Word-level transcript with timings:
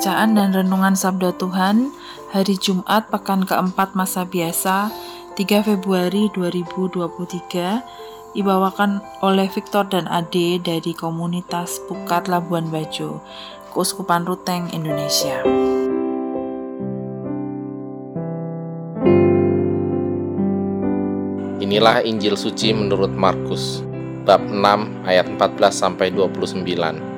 Bacaan 0.00 0.32
dan 0.32 0.56
Renungan 0.56 0.96
Sabda 0.96 1.36
Tuhan 1.36 1.92
Hari 2.32 2.56
Jumat 2.56 3.12
Pekan 3.12 3.44
keempat 3.44 3.92
Masa 3.92 4.24
Biasa 4.24 4.88
3 5.36 5.60
Februari 5.60 6.32
2023 6.32 8.32
Dibawakan 8.32 9.04
oleh 9.20 9.52
Victor 9.52 9.92
dan 9.92 10.08
Ade 10.08 10.56
dari 10.64 10.96
komunitas 10.96 11.84
Pukat 11.84 12.32
Labuan 12.32 12.72
Bajo 12.72 13.20
Keuskupan 13.76 14.24
Ruteng, 14.24 14.72
Indonesia. 14.72 15.44
Inilah 21.60 22.00
Injil 22.08 22.40
suci 22.40 22.72
menurut 22.72 23.12
Markus 23.12 23.84
bab 24.24 24.40
6 24.48 24.64
ayat 25.04 25.28
14 25.28 25.60
sampai 25.68 26.08
29 26.08 27.09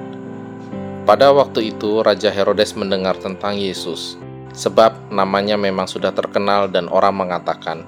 pada 1.03 1.35
waktu 1.35 1.75
itu, 1.75 1.99
Raja 1.99 2.31
Herodes 2.31 2.79
mendengar 2.79 3.19
tentang 3.19 3.59
Yesus, 3.59 4.15
sebab 4.55 5.11
namanya 5.11 5.59
memang 5.59 5.91
sudah 5.91 6.15
terkenal 6.15 6.71
dan 6.71 6.87
orang 6.87 7.27
mengatakan, 7.27 7.83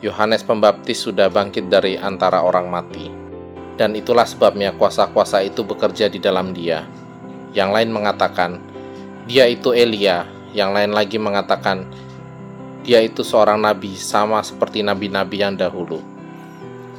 Yohanes 0.00 0.46
Pembaptis 0.46 1.02
sudah 1.02 1.26
bangkit 1.26 1.66
dari 1.66 1.98
antara 1.98 2.46
orang 2.46 2.70
mati. 2.70 3.10
Dan 3.74 3.98
itulah 3.98 4.28
sebabnya 4.28 4.70
kuasa-kuasa 4.76 5.42
itu 5.42 5.66
bekerja 5.66 6.06
di 6.06 6.22
dalam 6.22 6.54
dia. 6.54 6.86
Yang 7.56 7.70
lain 7.74 7.90
mengatakan, 7.90 8.62
dia 9.26 9.50
itu 9.50 9.74
Elia, 9.74 10.28
yang 10.54 10.70
lain 10.70 10.94
lagi 10.94 11.18
mengatakan, 11.18 11.90
dia 12.86 13.02
itu 13.02 13.26
seorang 13.26 13.58
nabi 13.60 13.98
sama 13.98 14.40
seperti 14.46 14.86
nabi-nabi 14.86 15.42
yang 15.42 15.58
dahulu. 15.58 15.98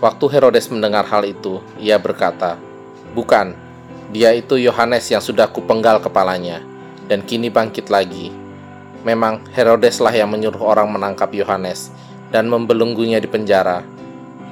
Waktu 0.04 0.26
Herodes 0.36 0.68
mendengar 0.68 1.08
hal 1.08 1.24
itu, 1.24 1.64
ia 1.80 1.96
berkata, 1.96 2.60
Bukan, 3.14 3.71
dia 4.12 4.36
itu 4.36 4.60
Yohanes 4.60 5.08
yang 5.08 5.24
sudah 5.24 5.48
kupenggal 5.48 6.04
kepalanya, 6.04 6.60
dan 7.08 7.24
kini 7.24 7.48
bangkit 7.48 7.88
lagi. 7.88 8.28
Memang 9.08 9.40
Herodeslah 9.56 10.12
yang 10.12 10.28
menyuruh 10.28 10.62
orang 10.62 10.92
menangkap 10.92 11.32
Yohanes 11.32 11.90
dan 12.28 12.52
membelenggunya 12.52 13.24
di 13.24 13.32
penjara, 13.32 13.88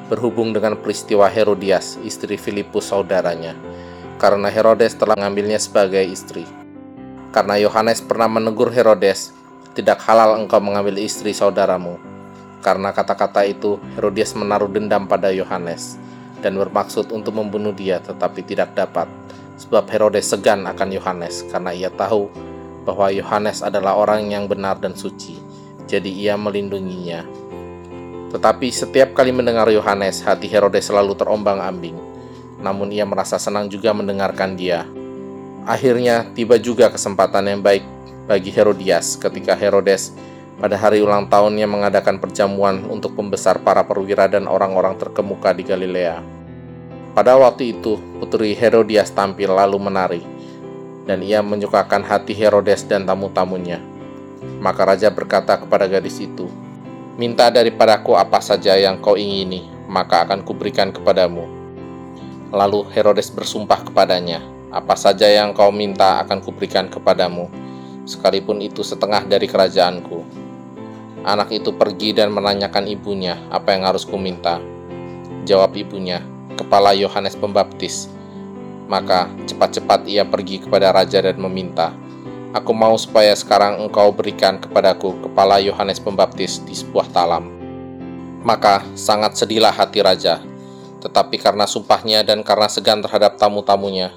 berhubung 0.07 0.55
dengan 0.55 0.79
peristiwa 0.79 1.27
Herodias, 1.27 1.99
istri 2.07 2.39
Filipus 2.39 2.87
saudaranya, 2.87 3.53
karena 4.15 4.47
Herodes 4.47 4.95
telah 4.95 5.19
mengambilnya 5.19 5.59
sebagai 5.59 6.01
istri. 6.07 6.47
Karena 7.35 7.59
Yohanes 7.59 7.99
pernah 7.99 8.31
menegur 8.31 8.71
Herodes, 8.71 9.35
tidak 9.75 10.01
halal 10.07 10.39
engkau 10.39 10.57
mengambil 10.63 10.97
istri 10.97 11.35
saudaramu. 11.35 11.99
Karena 12.63 12.95
kata-kata 12.95 13.43
itu, 13.43 13.77
Herodias 13.95 14.33
menaruh 14.33 14.71
dendam 14.71 15.05
pada 15.05 15.29
Yohanes 15.29 15.99
dan 16.39 16.55
bermaksud 16.55 17.11
untuk 17.11 17.35
membunuh 17.35 17.75
dia, 17.75 17.99
tetapi 18.01 18.43
tidak 18.43 18.73
dapat 18.73 19.07
sebab 19.59 19.91
Herodes 19.91 20.31
segan 20.31 20.63
akan 20.63 20.89
Yohanes 20.95 21.43
karena 21.51 21.75
ia 21.75 21.91
tahu 21.91 22.31
bahwa 22.87 23.11
Yohanes 23.11 23.59
adalah 23.59 23.99
orang 23.99 24.31
yang 24.31 24.47
benar 24.47 24.79
dan 24.79 24.95
suci, 24.95 25.35
jadi 25.85 26.07
ia 26.07 26.33
melindunginya. 26.39 27.27
Tetapi 28.31 28.71
setiap 28.71 29.11
kali 29.17 29.35
mendengar 29.35 29.67
Yohanes, 29.67 30.23
hati 30.23 30.47
Herodes 30.47 30.87
selalu 30.87 31.17
terombang-ambing. 31.17 31.97
Namun 32.61 32.93
ia 32.93 33.03
merasa 33.03 33.35
senang 33.41 33.67
juga 33.67 33.91
mendengarkan 33.91 34.55
dia. 34.55 34.85
Akhirnya 35.65 36.23
tiba 36.33 36.55
juga 36.61 36.87
kesempatan 36.89 37.45
yang 37.45 37.61
baik 37.61 37.83
bagi 38.29 38.53
Herodias 38.53 39.17
ketika 39.17 39.57
Herodes 39.57 40.13
pada 40.61 40.77
hari 40.77 41.01
ulang 41.01 41.25
tahunnya 41.25 41.65
mengadakan 41.65 42.21
perjamuan 42.21 42.85
untuk 42.85 43.17
pembesar 43.17 43.57
para 43.63 43.81
perwira 43.81 44.29
dan 44.29 44.45
orang-orang 44.45 44.93
terkemuka 44.99 45.55
di 45.55 45.63
Galilea. 45.65 46.38
Pada 47.19 47.35
waktu 47.35 47.75
itu, 47.75 47.99
putri 48.23 48.55
Herodias 48.55 49.11
tampil 49.11 49.51
lalu 49.51 49.75
menari, 49.75 50.23
dan 51.03 51.19
ia 51.19 51.43
menyukakan 51.43 51.99
hati 51.99 52.31
Herodes 52.31 52.87
dan 52.87 53.03
tamu-tamunya. 53.03 53.83
Maka 54.63 54.87
raja 54.87 55.11
berkata 55.11 55.59
kepada 55.59 55.83
gadis 55.91 56.15
itu, 56.23 56.47
Minta 57.19 57.51
daripadaku 57.51 58.15
apa 58.15 58.39
saja 58.39 58.79
yang 58.79 59.03
kau 59.03 59.19
ingini, 59.19 59.67
maka 59.91 60.23
akan 60.23 60.47
kuberikan 60.47 60.95
kepadamu. 60.95 61.43
Lalu 62.55 62.87
Herodes 62.95 63.27
bersumpah 63.35 63.83
kepadanya, 63.83 64.39
Apa 64.71 64.95
saja 64.95 65.27
yang 65.27 65.51
kau 65.51 65.75
minta 65.75 66.23
akan 66.23 66.39
kuberikan 66.39 66.87
kepadamu, 66.87 67.51
sekalipun 68.07 68.63
itu 68.63 68.79
setengah 68.79 69.27
dari 69.27 69.51
kerajaanku. 69.51 70.23
Anak 71.27 71.51
itu 71.51 71.75
pergi 71.75 72.15
dan 72.15 72.31
menanyakan 72.31 72.87
ibunya 72.87 73.35
apa 73.51 73.75
yang 73.75 73.83
harus 73.83 74.07
kuminta. 74.07 74.63
Jawab 75.43 75.75
ibunya, 75.75 76.23
kepala 76.59 76.91
Yohanes 76.91 77.39
Pembaptis. 77.39 78.11
Maka 78.91 79.31
cepat-cepat 79.47 80.03
ia 80.11 80.27
pergi 80.27 80.59
kepada 80.59 80.91
raja 80.91 81.23
dan 81.23 81.39
meminta, 81.39 81.95
Aku 82.49 82.73
mau 82.73 82.97
supaya 82.97 83.29
sekarang 83.37 83.77
engkau 83.77 84.09
berikan 84.09 84.57
kepadaku 84.57 85.13
kepala 85.21 85.61
Yohanes 85.61 86.01
Pembaptis 86.01 86.57
di 86.65 86.73
sebuah 86.73 87.05
talam. 87.13 87.45
Maka 88.41 88.81
sangat 88.97 89.37
sedihlah 89.37 89.69
hati 89.69 90.01
raja, 90.01 90.41
tetapi 90.97 91.37
karena 91.37 91.69
sumpahnya 91.69 92.25
dan 92.25 92.41
karena 92.41 92.65
segan 92.65 93.05
terhadap 93.05 93.37
tamu-tamunya, 93.37 94.09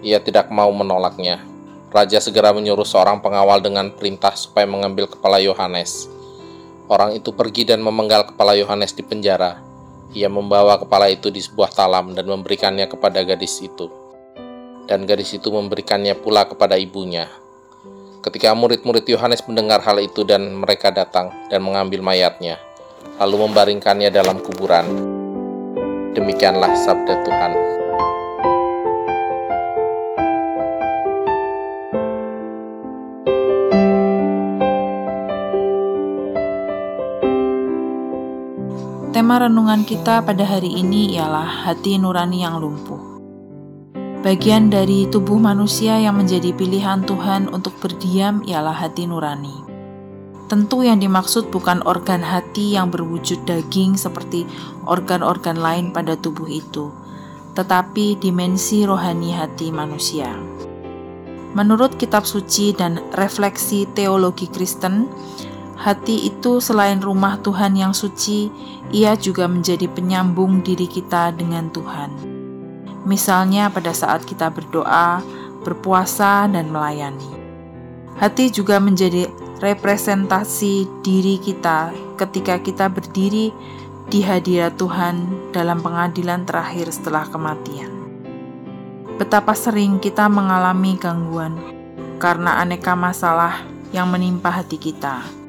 ia 0.00 0.16
tidak 0.16 0.48
mau 0.48 0.72
menolaknya. 0.72 1.44
Raja 1.92 2.16
segera 2.16 2.56
menyuruh 2.56 2.88
seorang 2.88 3.20
pengawal 3.20 3.60
dengan 3.60 3.92
perintah 3.92 4.32
supaya 4.32 4.64
mengambil 4.64 5.04
kepala 5.04 5.36
Yohanes. 5.44 6.08
Orang 6.88 7.12
itu 7.12 7.28
pergi 7.28 7.68
dan 7.68 7.84
memenggal 7.84 8.32
kepala 8.32 8.56
Yohanes 8.56 8.96
di 8.96 9.04
penjara. 9.04 9.65
Ia 10.14 10.30
membawa 10.30 10.78
kepala 10.78 11.10
itu 11.10 11.32
di 11.32 11.42
sebuah 11.42 11.74
talam 11.74 12.14
dan 12.14 12.28
memberikannya 12.28 12.86
kepada 12.86 13.24
gadis 13.26 13.58
itu. 13.58 13.90
Dan 14.86 15.02
gadis 15.08 15.34
itu 15.34 15.50
memberikannya 15.50 16.14
pula 16.14 16.46
kepada 16.46 16.78
ibunya. 16.78 17.26
Ketika 18.22 18.54
murid-murid 18.54 19.06
Yohanes 19.06 19.42
mendengar 19.46 19.82
hal 19.82 20.02
itu 20.02 20.22
dan 20.26 20.58
mereka 20.58 20.90
datang 20.90 21.30
dan 21.50 21.62
mengambil 21.62 22.02
mayatnya, 22.02 22.58
lalu 23.22 23.46
membaringkannya 23.50 24.10
dalam 24.10 24.42
kuburan. 24.42 24.86
Demikianlah 26.14 26.74
sabda 26.74 27.22
Tuhan. 27.22 27.52
Tema 39.26 39.42
renungan 39.42 39.82
kita 39.82 40.22
pada 40.22 40.46
hari 40.46 40.70
ini 40.70 41.18
ialah 41.18 41.66
hati 41.66 41.98
nurani 41.98 42.46
yang 42.46 42.62
lumpuh. 42.62 43.18
Bagian 44.22 44.70
dari 44.70 45.10
tubuh 45.10 45.34
manusia 45.42 45.98
yang 45.98 46.14
menjadi 46.14 46.54
pilihan 46.54 47.02
Tuhan 47.02 47.50
untuk 47.50 47.74
berdiam 47.82 48.46
ialah 48.46 48.86
hati 48.86 49.10
nurani. 49.10 49.66
Tentu 50.46 50.86
yang 50.86 51.02
dimaksud 51.02 51.50
bukan 51.50 51.82
organ 51.82 52.22
hati 52.22 52.78
yang 52.78 52.94
berwujud 52.94 53.42
daging 53.50 53.98
seperti 53.98 54.46
organ-organ 54.86 55.58
lain 55.58 55.90
pada 55.90 56.14
tubuh 56.14 56.46
itu, 56.46 56.94
tetapi 57.58 58.22
dimensi 58.22 58.86
rohani 58.86 59.34
hati 59.34 59.74
manusia. 59.74 60.30
Menurut 61.58 61.98
kitab 61.98 62.30
suci 62.30 62.78
dan 62.78 63.02
refleksi 63.18 63.90
teologi 63.90 64.46
Kristen, 64.46 65.10
Hati 65.76 66.32
itu 66.32 66.56
selain 66.56 67.04
rumah 67.04 67.36
Tuhan 67.44 67.76
yang 67.76 67.92
suci, 67.92 68.48
ia 68.96 69.12
juga 69.12 69.44
menjadi 69.44 69.84
penyambung 69.92 70.64
diri 70.64 70.88
kita 70.88 71.36
dengan 71.36 71.68
Tuhan. 71.68 72.16
Misalnya 73.04 73.68
pada 73.68 73.92
saat 73.92 74.24
kita 74.24 74.48
berdoa, 74.48 75.20
berpuasa, 75.68 76.48
dan 76.48 76.72
melayani. 76.72 77.28
Hati 78.16 78.48
juga 78.48 78.80
menjadi 78.80 79.28
representasi 79.60 80.88
diri 81.04 81.36
kita 81.36 81.92
ketika 82.16 82.56
kita 82.56 82.88
berdiri 82.88 83.52
di 84.08 84.24
hadirat 84.24 84.80
Tuhan 84.80 85.28
dalam 85.52 85.84
pengadilan 85.84 86.48
terakhir 86.48 86.88
setelah 86.88 87.28
kematian. 87.28 87.92
Betapa 89.20 89.52
sering 89.52 90.00
kita 90.00 90.24
mengalami 90.32 90.96
gangguan 90.96 91.52
karena 92.16 92.64
aneka 92.64 92.96
masalah 92.96 93.60
yang 93.92 94.08
menimpa 94.08 94.48
hati 94.48 94.80
kita 94.80 95.45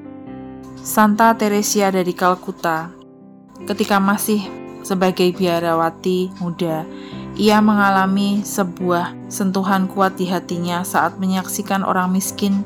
Santa 0.88 1.36
Teresia 1.36 1.92
dari 1.92 2.16
Kalkuta, 2.16 2.88
ketika 3.68 4.00
masih 4.00 4.40
sebagai 4.88 5.36
biarawati 5.36 6.32
muda, 6.40 6.88
Ia 7.36 7.60
mengalami 7.60 8.40
sebuah 8.48 9.12
sentuhan 9.28 9.92
kuat 9.92 10.16
di 10.16 10.32
hatinya 10.32 10.88
saat 10.88 11.20
menyaksikan 11.20 11.84
orang 11.84 12.16
miskin 12.16 12.64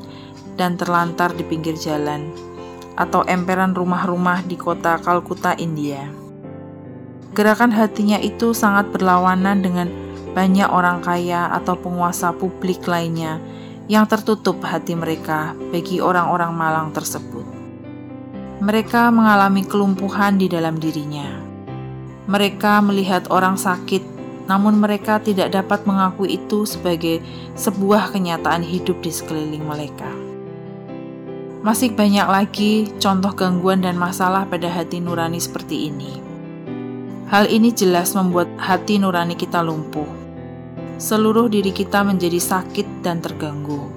dan 0.54 0.78
terlantar 0.78 1.34
di 1.34 1.42
pinggir 1.42 1.74
jalan 1.74 2.30
atau 2.94 3.26
emperan 3.26 3.74
rumah-rumah 3.74 4.46
di 4.46 4.54
kota 4.54 5.02
Kalkuta, 5.02 5.58
India. 5.58 6.06
Gerakan 7.34 7.74
hatinya 7.74 8.22
itu 8.22 8.54
sangat 8.54 8.86
berlawanan 8.94 9.66
dengan 9.66 9.90
banyak 10.30 10.70
orang 10.70 11.02
kaya 11.02 11.50
atau 11.58 11.74
penguasa 11.74 12.30
publik 12.30 12.86
lainnya 12.86 13.42
yang 13.90 14.06
tertutup 14.06 14.62
hati 14.62 14.94
mereka 14.94 15.58
bagi 15.74 15.98
orang-orang 15.98 16.54
malang 16.54 16.94
tersebut. 16.94 17.51
Mereka 18.62 19.10
mengalami 19.10 19.66
kelumpuhan 19.66 20.38
di 20.38 20.46
dalam 20.46 20.78
dirinya. 20.78 21.26
Mereka 22.30 22.78
melihat 22.86 23.26
orang 23.34 23.58
sakit 23.58 24.12
namun 24.46 24.78
mereka 24.78 25.18
tidak 25.18 25.54
dapat 25.54 25.82
mengakui 25.82 26.38
itu 26.38 26.62
sebagai 26.62 27.22
sebuah 27.58 28.14
kenyataan 28.14 28.62
hidup 28.62 29.02
di 29.02 29.10
sekeliling 29.10 29.66
mereka. 29.66 30.10
Masih 31.62 31.94
banyak 31.94 32.26
lagi 32.26 32.90
contoh 33.02 33.34
gangguan 33.34 33.82
dan 33.82 33.94
masalah 33.94 34.46
pada 34.46 34.66
hati 34.66 34.98
nurani 34.98 35.38
seperti 35.38 35.90
ini. 35.90 36.22
Hal 37.30 37.50
ini 37.50 37.74
jelas 37.74 38.14
membuat 38.18 38.46
hati 38.62 38.98
nurani 38.98 39.34
kita 39.34 39.58
lumpuh. 39.58 40.06
Seluruh 41.02 41.50
diri 41.50 41.74
kita 41.74 42.06
menjadi 42.06 42.38
sakit 42.38 43.02
dan 43.02 43.18
terganggu. 43.18 43.90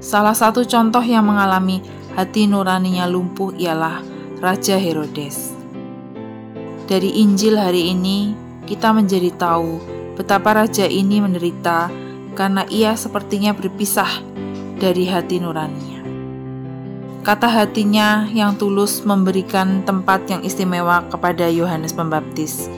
Salah 0.00 0.36
satu 0.36 0.64
contoh 0.64 1.04
yang 1.04 1.24
mengalami 1.24 1.84
hati 2.16 2.48
nuraninya 2.48 3.04
lumpuh 3.04 3.52
ialah 3.60 4.00
Raja 4.40 4.80
Herodes. 4.80 5.52
Dari 6.88 7.20
Injil 7.20 7.60
hari 7.60 7.92
ini, 7.92 8.32
kita 8.64 8.96
menjadi 8.96 9.36
tahu 9.36 9.76
betapa 10.16 10.56
raja 10.56 10.88
ini 10.88 11.20
menderita 11.20 11.92
karena 12.32 12.64
ia 12.72 12.96
sepertinya 12.96 13.52
berpisah 13.52 14.08
dari 14.80 15.04
hati 15.04 15.44
nuraninya. 15.44 16.00
Kata 17.20 17.52
hatinya 17.52 18.24
yang 18.32 18.56
tulus 18.56 19.04
memberikan 19.04 19.84
tempat 19.84 20.24
yang 20.30 20.40
istimewa 20.40 21.04
kepada 21.10 21.50
Yohanes 21.52 21.92
Pembaptis. 21.92 22.70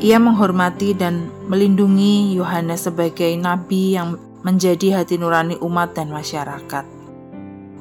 Ia 0.00 0.16
menghormati 0.22 0.96
dan 0.96 1.28
melindungi 1.50 2.32
Yohanes 2.38 2.88
sebagai 2.88 3.34
nabi 3.36 3.98
yang 3.98 4.16
menjadi 4.46 5.02
hati 5.02 5.18
nurani 5.18 5.58
umat 5.60 5.98
dan 5.98 6.14
masyarakat. 6.14 6.91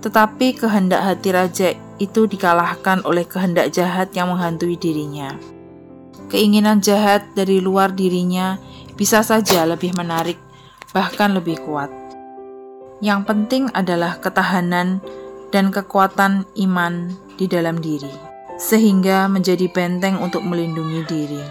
Tetapi 0.01 0.57
kehendak 0.57 1.01
hati 1.05 1.29
raja 1.29 1.69
itu 2.01 2.25
dikalahkan 2.25 3.05
oleh 3.05 3.21
kehendak 3.29 3.69
jahat 3.69 4.09
yang 4.17 4.33
menghantui 4.33 4.73
dirinya. 4.73 5.37
Keinginan 6.33 6.81
jahat 6.81 7.21
dari 7.37 7.61
luar 7.61 7.93
dirinya 7.93 8.57
bisa 8.97 9.21
saja 9.21 9.61
lebih 9.69 9.93
menarik, 9.93 10.41
bahkan 10.89 11.37
lebih 11.37 11.61
kuat. 11.61 11.93
Yang 13.01 13.21
penting 13.29 13.63
adalah 13.77 14.17
ketahanan 14.17 15.01
dan 15.53 15.69
kekuatan 15.69 16.45
iman 16.65 17.13
di 17.37 17.45
dalam 17.45 17.77
diri, 17.77 18.13
sehingga 18.57 19.29
menjadi 19.29 19.67
benteng 19.69 20.17
untuk 20.17 20.41
melindungi 20.41 21.01
diri. 21.05 21.43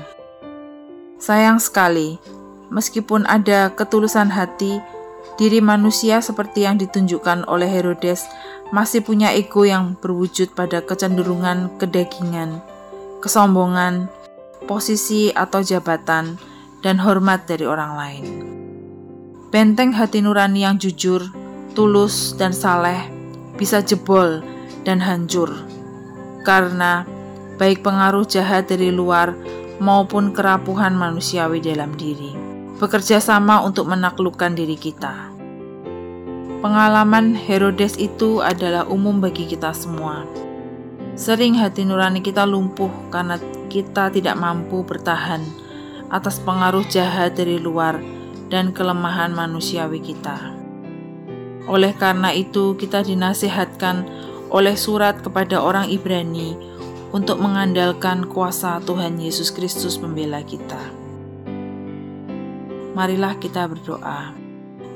Sayang 1.21 1.61
sekali, 1.61 2.17
meskipun 2.73 3.29
ada 3.29 3.69
ketulusan 3.77 4.33
hati, 4.33 4.81
diri 5.41 5.65
manusia 5.65 6.21
seperti 6.21 6.69
yang 6.69 6.77
ditunjukkan 6.77 7.49
oleh 7.49 7.67
Herodes 7.67 8.29
masih 8.71 9.03
punya 9.03 9.33
ego 9.35 9.67
yang 9.67 9.99
berwujud 9.99 10.55
pada 10.55 10.85
kecenderungan 10.85 11.73
kedagingan, 11.81 12.63
kesombongan, 13.25 14.07
posisi 14.69 15.33
atau 15.35 15.65
jabatan, 15.65 16.39
dan 16.81 16.97
hormat 17.01 17.45
dari 17.49 17.65
orang 17.67 17.93
lain. 17.97 18.25
Benteng 19.51 19.91
hati 19.91 20.23
nurani 20.23 20.63
yang 20.63 20.79
jujur, 20.79 21.27
tulus, 21.75 22.39
dan 22.39 22.55
saleh 22.55 23.11
bisa 23.59 23.83
jebol 23.85 24.41
dan 24.89 25.03
hancur 25.03 25.53
karena 26.49 27.05
baik 27.61 27.85
pengaruh 27.85 28.25
jahat 28.25 28.73
dari 28.73 28.89
luar 28.89 29.37
maupun 29.83 30.33
kerapuhan 30.33 30.97
manusiawi 30.97 31.61
dalam 31.61 31.93
diri 32.01 32.50
bekerja 32.81 33.21
sama 33.21 33.61
untuk 33.61 33.93
menaklukkan 33.93 34.57
diri 34.57 34.81
kita. 34.81 35.29
Pengalaman 36.65 37.37
Herodes 37.37 38.01
itu 38.01 38.41
adalah 38.41 38.89
umum 38.89 39.21
bagi 39.21 39.45
kita 39.45 39.77
semua. 39.77 40.25
Sering 41.13 41.61
hati 41.61 41.85
nurani 41.85 42.25
kita 42.25 42.49
lumpuh 42.49 42.89
karena 43.13 43.37
kita 43.69 44.09
tidak 44.09 44.41
mampu 44.41 44.81
bertahan 44.81 45.45
atas 46.09 46.41
pengaruh 46.41 46.85
jahat 46.89 47.37
dari 47.37 47.61
luar 47.61 48.01
dan 48.49 48.73
kelemahan 48.73 49.31
manusiawi 49.37 50.01
kita. 50.01 50.57
Oleh 51.69 51.93
karena 51.95 52.33
itu, 52.33 52.75
kita 52.75 53.05
dinasihatkan 53.05 54.09
oleh 54.51 54.75
surat 54.75 55.21
kepada 55.21 55.61
orang 55.61 55.87
Ibrani 55.87 56.57
untuk 57.13 57.39
mengandalkan 57.39 58.27
kuasa 58.27 58.83
Tuhan 58.83 59.21
Yesus 59.21 59.55
Kristus 59.55 60.01
membela 60.03 60.43
kita. 60.43 61.10
Marilah 62.91 63.39
kita 63.39 63.71
berdoa 63.71 64.35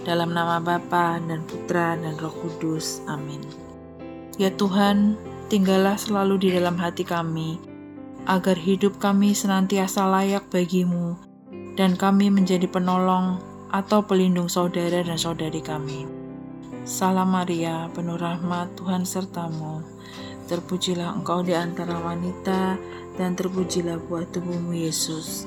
dalam 0.02 0.34
nama 0.34 0.58
Bapa 0.58 1.22
dan 1.22 1.46
Putra 1.46 1.94
dan 1.94 2.18
Roh 2.18 2.34
Kudus. 2.42 2.98
Amin. 3.06 3.38
Ya 4.34 4.50
Tuhan, 4.50 5.14
tinggallah 5.46 5.94
selalu 5.94 6.42
di 6.42 6.48
dalam 6.58 6.74
hati 6.74 7.06
kami 7.06 7.62
agar 8.26 8.58
hidup 8.58 8.98
kami 8.98 9.30
senantiasa 9.30 10.10
layak 10.10 10.48
bagimu, 10.50 11.14
dan 11.78 11.94
kami 11.94 12.34
menjadi 12.34 12.66
penolong 12.66 13.38
atau 13.70 14.02
pelindung 14.02 14.50
saudara 14.50 15.04
dan 15.06 15.14
saudari 15.14 15.62
kami. 15.62 16.08
Salam 16.82 17.30
Maria, 17.30 17.88
penuh 17.94 18.18
rahmat 18.18 18.74
Tuhan 18.74 19.06
sertamu. 19.06 19.86
Terpujilah 20.50 21.16
engkau 21.16 21.40
di 21.46 21.54
antara 21.56 21.96
wanita, 22.00 22.76
dan 23.16 23.38
terpujilah 23.38 24.02
buah 24.10 24.26
tubuhmu 24.34 24.74
Yesus. 24.76 25.46